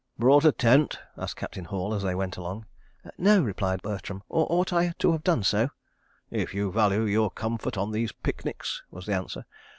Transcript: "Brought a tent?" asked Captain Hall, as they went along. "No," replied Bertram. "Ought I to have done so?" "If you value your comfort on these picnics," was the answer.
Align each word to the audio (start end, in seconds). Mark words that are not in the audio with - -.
"Brought 0.17 0.45
a 0.45 0.51
tent?" 0.51 0.97
asked 1.15 1.35
Captain 1.35 1.65
Hall, 1.65 1.93
as 1.93 2.01
they 2.01 2.15
went 2.15 2.35
along. 2.35 2.65
"No," 3.19 3.43
replied 3.43 3.83
Bertram. 3.83 4.23
"Ought 4.29 4.73
I 4.73 4.93
to 4.97 5.11
have 5.11 5.23
done 5.23 5.43
so?" 5.43 5.69
"If 6.31 6.55
you 6.55 6.71
value 6.71 7.03
your 7.03 7.29
comfort 7.29 7.77
on 7.77 7.91
these 7.91 8.11
picnics," 8.11 8.81
was 8.89 9.05
the 9.05 9.13
answer. 9.13 9.45